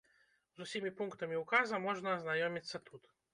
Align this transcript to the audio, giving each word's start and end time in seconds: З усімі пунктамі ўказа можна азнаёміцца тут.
З 0.59 0.63
усімі 0.65 0.91
пунктамі 1.01 1.37
ўказа 1.43 1.81
можна 1.85 2.15
азнаёміцца 2.17 2.83
тут. 2.89 3.03